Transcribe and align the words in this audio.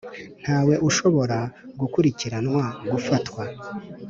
Ntawe 0.41 0.75
ushobora 0.89 1.37
gukurikiranwa, 1.79 2.63
gufatwa, 2.91 3.41